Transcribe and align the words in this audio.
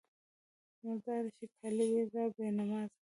_مرداره 0.83 1.29
شې! 1.35 1.45
کالي 1.57 1.87
دې 1.93 2.03
را 2.13 2.25
بې 2.35 2.47
نمازه 2.57 2.89
کړل. 2.93 2.97